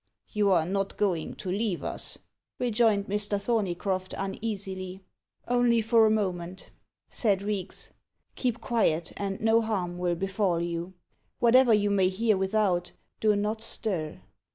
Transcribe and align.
"You 0.29 0.49
are 0.49 0.65
not 0.65 0.97
going 0.97 1.35
to 1.35 1.49
leave 1.49 1.83
us?" 1.83 2.17
rejoined 2.57 3.05
Mr. 3.05 3.39
Thorneycroft 3.39 4.15
uneasily. 4.17 5.03
"Only 5.47 5.79
for 5.79 6.07
a 6.07 6.09
moment," 6.09 6.71
said 7.11 7.43
Reeks. 7.43 7.93
"Keep 8.33 8.61
quiet, 8.61 9.11
and 9.15 9.39
no 9.39 9.61
harm 9.61 9.99
will 9.99 10.15
befall 10.15 10.59
you. 10.59 10.95
Whatever 11.37 11.71
you 11.75 11.91
may 11.91 12.09
hear 12.09 12.35
without, 12.35 12.93
do 13.19 13.35
not 13.35 13.61
stir." 13.61 14.19